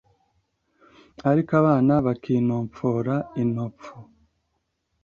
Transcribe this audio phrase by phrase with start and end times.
[1.29, 3.93] Ariko abana bakinopfora inopfu